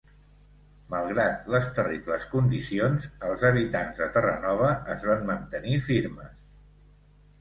[0.93, 6.33] Malgrat les terribles condicions, els habitants de Terranova es van mantenir firmes.